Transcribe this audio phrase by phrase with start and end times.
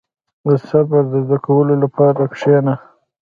[0.47, 2.73] •د صبر د زده کولو لپاره کښېنه.